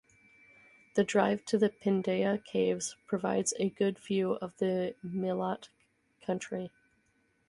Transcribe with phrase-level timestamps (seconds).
[0.95, 5.67] The drive to the Pindaya Caves provides a good view of the Myelat
[6.25, 6.71] country.